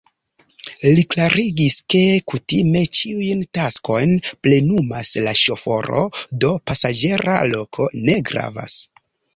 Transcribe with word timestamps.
Li 0.85 1.01
klarigis, 1.11 1.75
ke 1.93 2.01
kutime 2.33 2.81
ĉiujn 3.01 3.43
taskojn 3.59 4.17
plenumas 4.47 5.15
la 5.29 5.35
ŝoforo, 5.45 6.05
do 6.45 6.55
pasaĝera 6.71 7.39
loko 7.55 7.89
ne 8.11 8.23
gravas. 8.33 8.83